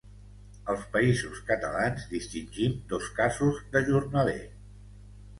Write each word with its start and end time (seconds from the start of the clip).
Als 0.71 0.85
Països 0.93 1.41
Catalans 1.49 2.07
distingim 2.13 2.73
dos 2.93 3.09
casos 3.19 3.59
de 3.75 3.83
jornaler. 3.91 4.39